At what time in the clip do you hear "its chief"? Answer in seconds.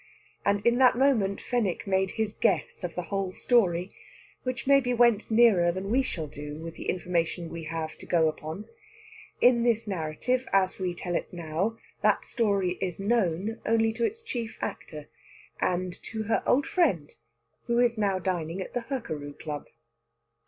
14.03-14.57